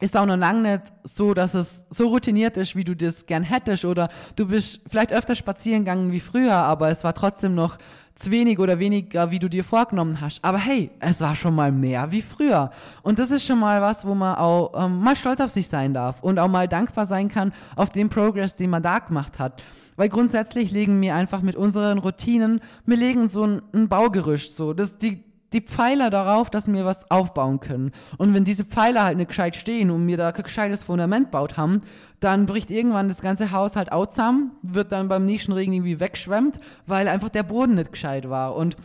[0.05, 3.43] ist auch noch lange nicht so, dass es so routiniert ist, wie du das gern
[3.43, 7.79] hättest oder du bist vielleicht öfter spazieren gegangen wie früher, aber es war trotzdem noch
[8.15, 10.45] zu wenig oder weniger, wie du dir vorgenommen hast.
[10.45, 12.71] Aber hey, es war schon mal mehr wie früher.
[13.03, 15.95] Und das ist schon mal was, wo man auch ähm, mal stolz auf sich sein
[15.95, 19.63] darf und auch mal dankbar sein kann auf den Progress, den man da gemacht hat.
[19.97, 24.75] Weil grundsätzlich legen wir einfach mit unseren Routinen, wir legen so ein, ein Baugerüst, so.
[24.75, 27.93] Das, die, die Pfeiler darauf, dass wir was aufbauen können.
[28.19, 31.57] Und wenn diese Pfeiler halt nicht gescheit stehen und wir da kein gescheites Fundament baut
[31.57, 31.81] haben,
[32.21, 36.01] dann bricht irgendwann das ganze Haus halt auch zusammen, wird dann beim nächsten Regen irgendwie
[36.01, 38.57] wegschwemmt, weil einfach der Boden nicht gescheit war.
[38.57, 38.77] Und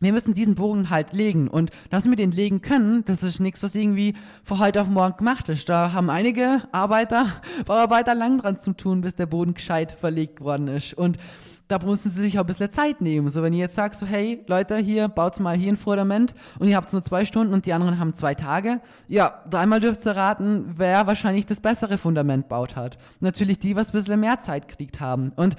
[0.00, 1.46] wir müssen diesen Boden halt legen.
[1.48, 5.18] Und dass wir den legen können, das ist nichts, was irgendwie von heute auf morgen
[5.18, 5.68] gemacht ist.
[5.68, 7.26] Da haben einige Arbeiter,
[7.66, 10.94] Bauarbeiter lang dran zu tun, bis der Boden gescheit verlegt worden ist.
[10.94, 11.18] Und
[11.70, 13.30] da müssen sie sich auch ein bisschen Zeit nehmen.
[13.30, 16.68] So, wenn ihr jetzt sagt, so, hey, Leute, hier, baut mal hier ein Fundament und
[16.68, 18.80] ihr habt nur zwei Stunden und die anderen haben zwei Tage.
[19.06, 22.98] Ja, dreimal dürft ihr raten, wer wahrscheinlich das bessere Fundament baut hat.
[23.20, 25.32] Natürlich die, was ein bisschen mehr Zeit kriegt haben.
[25.36, 25.54] Und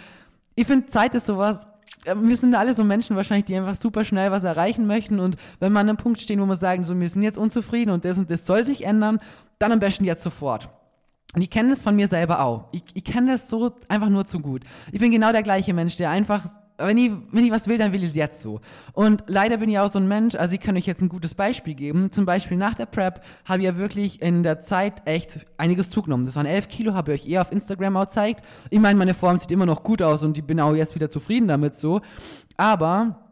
[0.56, 1.66] ich finde, Zeit ist sowas,
[2.06, 5.38] äh, wir sind alle so Menschen wahrscheinlich, die einfach super schnell was erreichen möchten und
[5.60, 8.04] wenn wir an einem Punkt stehen, wo wir sagen, so, wir sind jetzt unzufrieden und
[8.04, 9.20] das und das soll sich ändern,
[9.60, 10.70] dann am besten jetzt sofort.
[11.34, 12.66] Und ich kenne das von mir selber auch.
[12.72, 14.64] Ich, ich kenne das so einfach nur zu gut.
[14.92, 16.46] Ich bin genau der gleiche Mensch, der einfach,
[16.78, 18.60] wenn ich, wenn ich was will, dann will ich es jetzt so.
[18.92, 21.34] Und leider bin ich auch so ein Mensch, also ich kann euch jetzt ein gutes
[21.34, 22.12] Beispiel geben.
[22.12, 26.26] Zum Beispiel nach der Prep habe ich ja wirklich in der Zeit echt einiges zugenommen.
[26.26, 28.44] Das waren elf Kilo, habe ich euch eher auf Instagram auch gezeigt.
[28.70, 31.10] Ich meine, meine Form sieht immer noch gut aus und ich bin auch jetzt wieder
[31.10, 32.02] zufrieden damit so.
[32.58, 33.31] Aber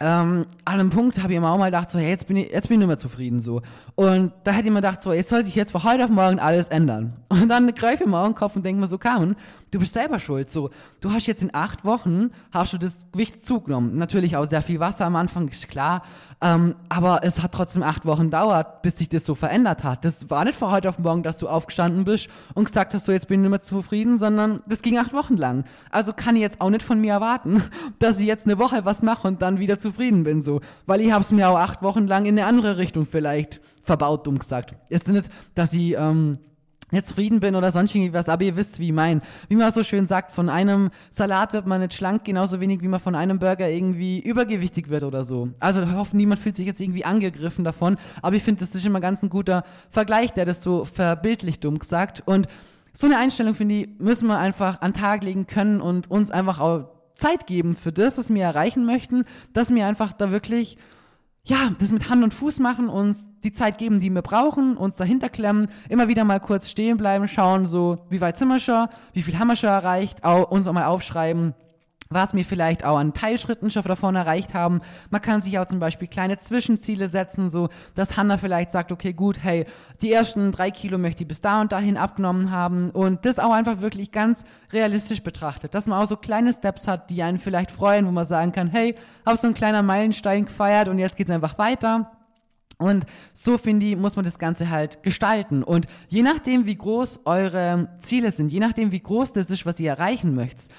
[0.00, 2.50] ähm, an einem Punkt habe ich immer auch mal gedacht, so, hey, jetzt bin ich,
[2.50, 3.60] jetzt bin ich nicht mehr zufrieden, so.
[3.94, 6.38] Und da hätte ich mir gedacht, so, jetzt soll sich jetzt von heute auf morgen
[6.38, 7.12] alles ändern.
[7.28, 9.36] Und dann greife ich mir auf den Kopf und denke mir so, Carmen,
[9.70, 10.70] du bist selber schuld, so.
[11.00, 13.96] Du hast jetzt in acht Wochen, hast du das Gewicht zugenommen.
[13.96, 16.02] Natürlich auch sehr viel Wasser am Anfang, ist klar.
[16.42, 20.04] Ähm, aber es hat trotzdem acht Wochen gedauert, bis sich das so verändert hat.
[20.04, 23.12] Das war nicht von heute auf morgen, dass du aufgestanden bist und gesagt hast, so,
[23.12, 25.64] jetzt bin ich nicht mehr zufrieden, sondern das ging acht Wochen lang.
[25.90, 27.62] Also kann ich jetzt auch nicht von mir erwarten,
[27.98, 30.60] dass ich jetzt eine Woche was mache und dann wieder zufrieden bin, so.
[30.86, 34.26] Weil ich habe es mir auch acht Wochen lang in eine andere Richtung vielleicht verbaut,
[34.26, 34.74] dumm gesagt.
[34.88, 36.38] Jetzt nicht, dass ich, ähm,
[36.90, 39.22] jetzt zufrieden bin oder sonst irgendwie was, aber ihr wisst, wie ich mein.
[39.48, 42.88] Wie man so schön sagt, von einem Salat wird man nicht schlank, genauso wenig wie
[42.88, 45.50] man von einem Burger irgendwie übergewichtig wird oder so.
[45.60, 48.86] Also ich hoffe, niemand fühlt sich jetzt irgendwie angegriffen davon, aber ich finde, das ist
[48.86, 52.22] immer ganz ein guter Vergleich, der das so verbildlich dumm gesagt.
[52.26, 52.48] Und
[52.92, 56.58] so eine Einstellung, finde ich, müssen wir einfach an Tag legen können und uns einfach
[56.58, 60.76] auch Zeit geben für das, was wir erreichen möchten, dass wir einfach da wirklich
[61.44, 64.96] ja, das mit Hand und Fuß machen, uns die Zeit geben, die wir brauchen, uns
[64.96, 68.88] dahinter klemmen, immer wieder mal kurz stehen bleiben, schauen, so, wie weit sind wir schon,
[69.12, 71.54] wie viel haben wir schon erreicht, auch, uns auch mal aufschreiben,
[72.12, 74.80] was wir vielleicht auch an Teilschritten schon davon erreicht haben.
[75.10, 79.12] Man kann sich auch zum Beispiel kleine Zwischenziele setzen, so dass Hanna vielleicht sagt, okay,
[79.12, 79.64] gut, hey,
[80.02, 83.52] die ersten drei Kilo möchte ich bis da und dahin abgenommen haben und das auch
[83.52, 84.42] einfach wirklich ganz
[84.72, 88.24] realistisch betrachtet, dass man auch so kleine Steps hat, die einen vielleicht freuen, wo man
[88.24, 92.10] sagen kann, hey, hab so ein kleiner Meilenstein gefeiert und jetzt geht's einfach weiter.
[92.76, 95.62] Und so finde ich, muss man das Ganze halt gestalten.
[95.62, 99.78] Und je nachdem, wie groß eure Ziele sind, je nachdem, wie groß das ist, was
[99.78, 100.70] ihr erreichen möchtet,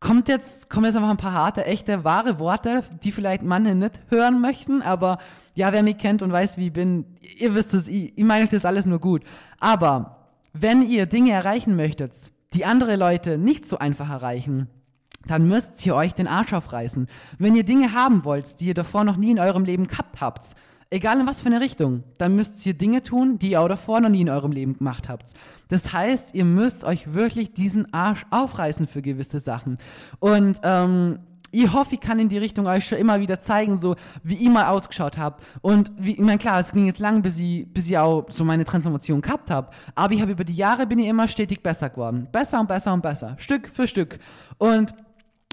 [0.00, 4.00] kommt jetzt, kommen jetzt einfach ein paar harte, echte, wahre Worte, die vielleicht manche nicht
[4.08, 5.18] hören möchten, aber
[5.54, 7.04] ja, wer mich kennt und weiß, wie ich bin,
[7.38, 9.22] ihr wisst es, ich, ich meine das alles nur gut.
[9.58, 12.14] Aber wenn ihr Dinge erreichen möchtet,
[12.54, 14.68] die andere Leute nicht so einfach erreichen,
[15.26, 17.06] dann müsst ihr euch den Arsch aufreißen.
[17.38, 20.56] Wenn ihr Dinge haben wollt, die ihr davor noch nie in eurem Leben gehabt habt,
[20.90, 24.00] egal in was für eine Richtung, dann müsst ihr Dinge tun, die ihr auch davor
[24.00, 25.32] noch nie in eurem Leben gemacht habt.
[25.68, 29.78] Das heißt, ihr müsst euch wirklich diesen Arsch aufreißen für gewisse Sachen.
[30.18, 31.20] Und ähm,
[31.52, 34.48] ich hoffe, ich kann in die Richtung euch schon immer wieder zeigen, so wie ich
[34.48, 35.36] mal ausgeschaut habe.
[35.62, 38.44] Und wie, ich meine, klar, es ging jetzt lang, bis ich, bis ich auch so
[38.44, 39.70] meine Transformation gehabt habe.
[39.94, 42.28] Aber ich habe über die Jahre bin ich immer stetig besser geworden.
[42.30, 43.34] Besser und besser und besser.
[43.38, 44.18] Stück für Stück.
[44.58, 44.94] Und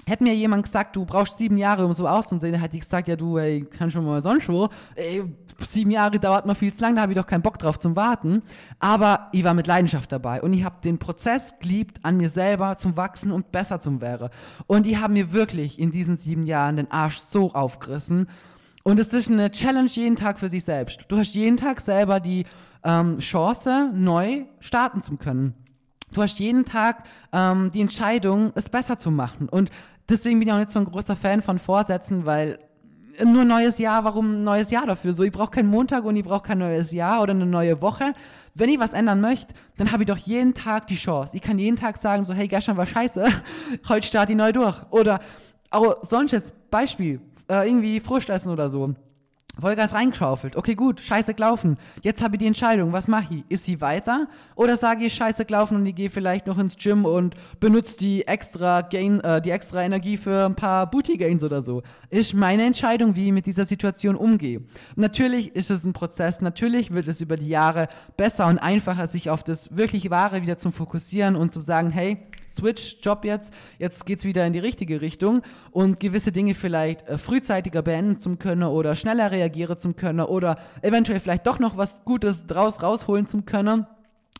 [0.08, 3.16] Hätte mir jemand gesagt, du brauchst sieben Jahre, um so auszusehen, hätte ich gesagt, ja
[3.16, 4.70] du, ey, kann schon mal sonst wo.
[4.94, 5.22] Ey,
[5.68, 7.94] sieben Jahre dauert mal viel zu lang, da habe ich doch keinen Bock drauf zum
[7.94, 8.42] Warten.
[8.78, 12.76] Aber ich war mit Leidenschaft dabei und ich habe den Prozess geliebt, an mir selber
[12.76, 14.30] zum Wachsen und besser zum Wäre.
[14.66, 18.28] Und ich habe mir wirklich in diesen sieben Jahren den Arsch so aufgerissen.
[18.84, 21.04] Und es ist eine Challenge jeden Tag für sich selbst.
[21.08, 22.46] Du hast jeden Tag selber die
[22.82, 25.52] ähm, Chance, neu starten zu können.
[26.12, 29.48] Du hast jeden Tag ähm, die Entscheidung, es besser zu machen.
[29.48, 29.70] Und
[30.08, 32.58] deswegen bin ich auch nicht so ein großer Fan von Vorsätzen, weil
[33.24, 35.12] nur neues Jahr, warum neues Jahr dafür?
[35.12, 38.12] So, ich brauche keinen Montag und ich brauche kein neues Jahr oder eine neue Woche.
[38.54, 41.36] Wenn ich was ändern möchte, dann habe ich doch jeden Tag die Chance.
[41.36, 43.26] Ich kann jeden Tag sagen, so, hey, gestern war scheiße,
[43.88, 44.76] heute starte ich neu durch.
[44.90, 45.20] Oder
[45.70, 48.94] auch sonst jetzt, Beispiel, äh, irgendwie Frust essen oder so.
[49.60, 50.56] Vollgas reingeschaufelt.
[50.56, 51.78] Okay, gut, scheiße gelaufen.
[52.02, 53.44] Jetzt habe ich die Entscheidung, was mache ich?
[53.48, 54.28] Ist sie weiter?
[54.54, 58.26] Oder sage ich scheiße gelaufen und ich gehe vielleicht noch ins Gym und benutze die
[58.26, 61.82] extra Gain, äh, die extra Energie für ein paar Booty Gains oder so?
[62.10, 64.62] Ist meine Entscheidung, wie ich mit dieser Situation umgehe.
[64.96, 66.40] Natürlich ist es ein Prozess.
[66.40, 70.58] Natürlich wird es über die Jahre besser und einfacher, sich auf das wirklich Wahre wieder
[70.58, 72.18] zu fokussieren und zu sagen, hey,
[72.48, 75.42] Switch, Job jetzt, jetzt geht's wieder in die richtige Richtung.
[75.70, 80.58] Und gewisse Dinge vielleicht äh, frühzeitiger beenden zu können oder schneller reagieren zu können oder
[80.82, 83.86] eventuell vielleicht doch noch was Gutes draus rausholen zu können.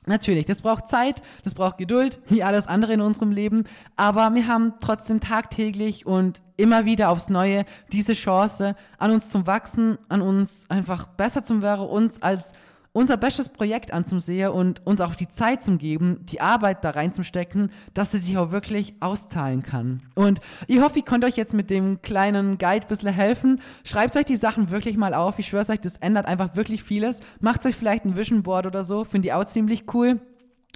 [0.09, 3.65] Natürlich, das braucht Zeit, das braucht Geduld, wie alles andere in unserem Leben,
[3.97, 9.47] aber wir haben trotzdem tagtäglich und immer wieder aufs Neue diese Chance, an uns zu
[9.47, 12.53] wachsen, an uns einfach besser zu werden, uns als
[12.99, 17.71] unser bestes Projekt anzusehen und uns auch die Zeit zu geben, die Arbeit da reinzustecken,
[17.95, 20.03] dass sie sich auch wirklich auszahlen kann.
[20.17, 23.61] Und ich hoffe, ich konnte euch jetzt mit dem kleinen Guide ein bisschen helfen.
[23.85, 25.39] Schreibt euch die Sachen wirklich mal auf.
[25.39, 27.21] Ich schwöre euch, das ändert einfach wirklich vieles.
[27.39, 29.05] Macht euch vielleicht ein Vision Board oder so.
[29.05, 30.21] Finde ich auch ziemlich cool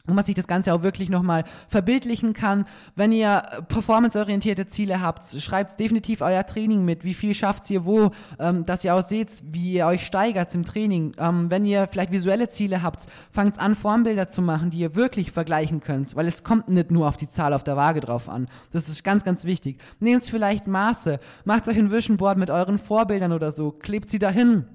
[0.06, 2.64] und man sich das Ganze auch wirklich nochmal verbildlichen kann.
[2.96, 7.04] Wenn ihr performanceorientierte Ziele habt, schreibt definitiv euer Training mit.
[7.04, 10.64] Wie viel schafft ihr wo, ähm, dass ihr auch seht, wie ihr euch steigert im
[10.64, 11.12] Training.
[11.18, 15.30] Ähm, wenn ihr vielleicht visuelle Ziele habt, fangt an, Formbilder zu machen, die ihr wirklich
[15.30, 18.48] vergleichen könnt, weil es kommt nicht nur auf die Zahl auf der Waage drauf an.
[18.72, 19.78] Das ist ganz, ganz wichtig.
[20.00, 24.18] Nehmt vielleicht Maße, macht euch ein Vision Board mit euren Vorbildern oder so, klebt sie
[24.18, 24.66] dahin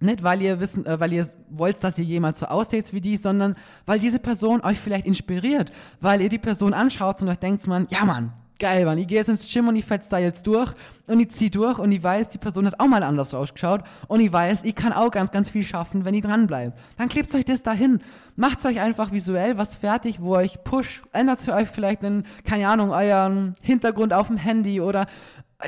[0.00, 3.16] nicht, weil ihr wissen, äh, weil ihr wollt, dass ihr jemand so aussieht wie die,
[3.16, 3.54] sondern
[3.86, 7.86] weil diese Person euch vielleicht inspiriert, weil ihr die Person anschaut und euch denkt man,
[7.90, 10.72] ja Mann, geil, Mann, ich gehe jetzt ins Gym und ich fetz da jetzt durch
[11.08, 14.20] und ich zieh durch und ich weiß, die Person hat auch mal anders ausgeschaut und
[14.20, 16.74] ich weiß, ich kann auch ganz, ganz viel schaffen, wenn ich dranbleibe.
[16.96, 18.00] Dann klebt euch das dahin.
[18.36, 22.90] Macht euch einfach visuell was fertig, wo euch push, ändert euch vielleicht einen, keine Ahnung,
[22.90, 25.06] euren Hintergrund auf dem Handy oder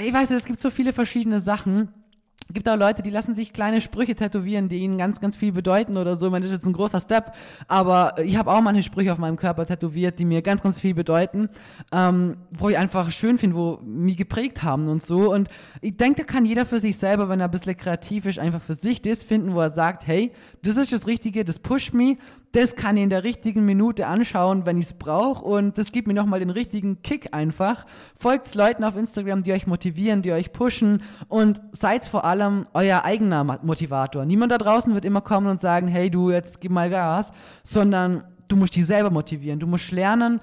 [0.01, 1.89] ich weiß nicht, es gibt so viele verschiedene Sachen
[2.53, 5.97] gibt auch Leute, die lassen sich kleine Sprüche tätowieren, die ihnen ganz, ganz viel bedeuten
[5.97, 6.27] oder so.
[6.27, 7.35] Ich meine, das ist jetzt ein großer Step,
[7.69, 10.95] aber ich habe auch manche Sprüche auf meinem Körper tätowiert, die mir ganz, ganz viel
[10.95, 11.49] bedeuten,
[11.93, 15.33] ähm, wo ich einfach schön finde, wo mich geprägt haben und so.
[15.33, 15.49] Und
[15.81, 18.61] ich denke, da kann jeder für sich selber, wenn er ein bisschen kreativ ist, einfach
[18.61, 22.19] für sich das finden, wo er sagt, hey, das ist das Richtige, das pusht mich,
[22.53, 26.07] das kann ich in der richtigen Minute anschauen, wenn ich es brauche und das gibt
[26.07, 27.87] mir nochmal den richtigen Kick einfach.
[28.15, 33.05] Folgt Leuten auf Instagram, die euch motivieren, die euch pushen und seid vor allem euer
[33.05, 34.27] eigener Motivator.
[34.27, 38.25] Niemand da draußen wird immer kommen und sagen, hey du, jetzt gib mal Gas, sondern
[38.49, 39.59] du musst dich selber motivieren.
[39.59, 40.41] Du musst lernen,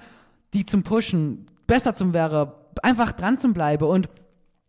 [0.52, 4.08] die zum Pushen, besser zum wäre, einfach dran zu bleiben und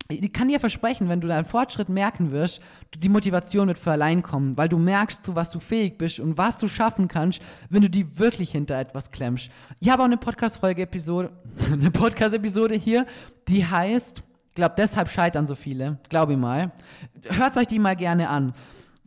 [0.10, 2.62] ich kann dir versprechen, wenn du deinen Fortschritt merken wirst,
[2.96, 6.38] die Motivation wird für allein kommen, weil du merkst, zu was du fähig bist und
[6.38, 9.50] was du schaffen kannst, wenn du die wirklich hinter etwas klemmst.
[9.80, 11.32] Ich habe auch eine Podcast-Folge-Episode,
[11.72, 13.06] eine Podcast-Episode hier,
[13.48, 16.72] die heißt, ich glaube, deshalb scheitern so viele, glaube ich mal.
[17.30, 18.54] Hört euch die mal gerne an.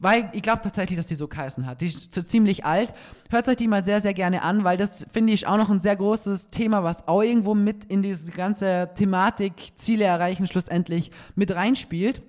[0.04, 1.80] Weil ich glaube tatsächlich, dass die so geheißen hat.
[1.80, 2.92] Die ist so ziemlich alt.
[3.30, 5.80] Hört euch die mal sehr, sehr gerne an, weil das finde ich auch noch ein
[5.80, 11.54] sehr großes Thema, was auch irgendwo mit in diese ganze Thematik Ziele erreichen schlussendlich mit
[11.54, 12.20] reinspielt.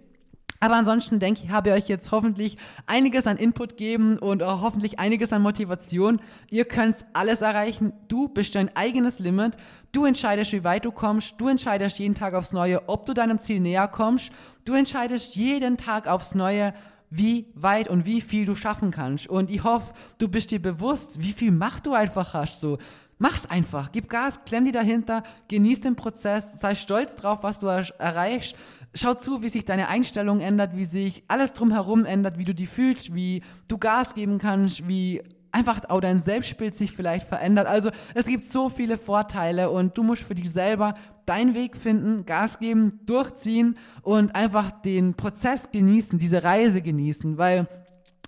[0.62, 4.62] Aber ansonsten denke ich, habe ich euch jetzt hoffentlich einiges an Input geben und auch
[4.62, 6.22] hoffentlich einiges an Motivation.
[6.50, 7.92] Ihr könnt alles erreichen.
[8.08, 9.58] Du bist dein eigenes Limit.
[9.92, 11.36] Du entscheidest, wie weit du kommst.
[11.40, 14.32] Du entscheidest jeden Tag aufs Neue, ob du deinem Ziel näher kommst.
[14.64, 16.74] Du entscheidest jeden Tag aufs Neue,
[17.10, 19.28] wie weit und wie viel du schaffen kannst.
[19.28, 22.62] Und ich hoffe, du bist dir bewusst, wie viel Macht du einfach hast.
[22.62, 22.78] So,
[23.18, 27.68] mach's einfach, gib Gas, klemm die dahinter, genieß den Prozess, sei stolz drauf, was du
[27.68, 28.56] erreichst.
[28.94, 32.68] Schau zu, wie sich deine Einstellung ändert, wie sich alles drumherum ändert, wie du die
[32.68, 35.22] fühlst, wie du Gas geben kannst, wie
[35.56, 37.66] einfach auch dein Selbstbild sich vielleicht verändert.
[37.66, 42.26] Also es gibt so viele Vorteile und du musst für dich selber deinen Weg finden,
[42.26, 47.68] Gas geben, durchziehen und einfach den Prozess genießen, diese Reise genießen, weil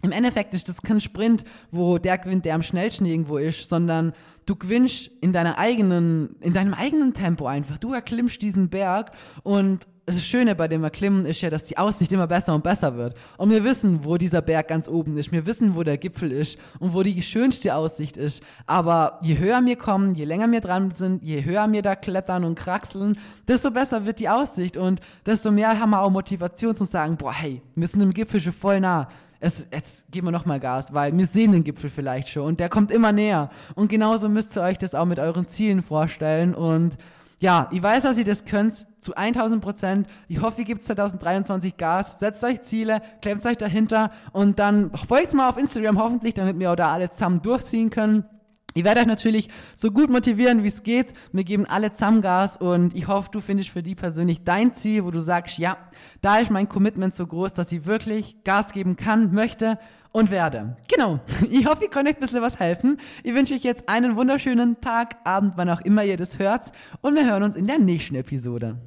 [0.03, 4.13] im Endeffekt ist das kein Sprint, wo der gewinnt, der am schnellsten irgendwo ist, sondern
[4.45, 7.77] du gewinnst in deiner eigenen, in deinem eigenen Tempo einfach.
[7.77, 9.11] Du erklimmst diesen Berg
[9.43, 12.95] und das Schöne bei dem Erklimmen ist ja, dass die Aussicht immer besser und besser
[12.95, 13.13] wird.
[13.35, 15.33] Und wir wissen, wo dieser Berg ganz oben ist.
[15.33, 18.41] Wir wissen, wo der Gipfel ist und wo die schönste Aussicht ist.
[18.67, 22.45] Aber je höher wir kommen, je länger wir dran sind, je höher wir da klettern
[22.45, 23.17] und kraxeln,
[23.49, 27.33] desto besser wird die Aussicht und desto mehr haben wir auch Motivation zu sagen, boah,
[27.33, 29.09] hey, wir sind dem Gipfel schon voll nah.
[29.41, 32.69] Es, jetzt geben wir nochmal Gas, weil wir sehen den Gipfel vielleicht schon und der
[32.69, 33.49] kommt immer näher.
[33.75, 36.97] Und genauso müsst ihr euch das auch mit euren Zielen vorstellen und
[37.39, 40.07] ja, ich weiß, dass ihr das könnt, zu 1000 Prozent.
[40.27, 45.33] Ich hoffe, ihr gebt 2023 Gas, setzt euch Ziele, klemmt euch dahinter und dann folgt
[45.33, 48.25] mal auf Instagram hoffentlich, damit wir auch da alle zusammen durchziehen können.
[48.73, 51.13] Ich werde euch natürlich so gut motivieren, wie es geht.
[51.31, 55.03] Wir geben alle zusammen Gas und ich hoffe, du findest für die persönlich dein Ziel,
[55.03, 55.77] wo du sagst, ja,
[56.21, 59.79] da ist mein Commitment so groß, dass ich wirklich Gas geben kann, möchte
[60.17, 60.75] und werde.
[60.87, 61.19] Genau.
[61.49, 62.99] Ich hoffe, ich konnte euch ein bisschen was helfen.
[63.23, 66.71] Ich wünsche euch jetzt einen wunderschönen Tag, Abend, wann auch immer ihr das hört.
[67.01, 68.77] Und wir hören uns in der nächsten Episode.